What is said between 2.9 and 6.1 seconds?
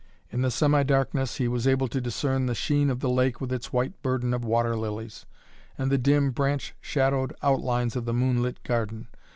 the lake with its white burden of water lilies, and the